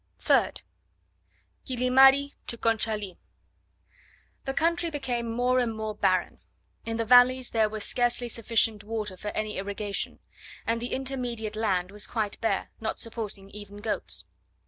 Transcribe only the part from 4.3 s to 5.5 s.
The country became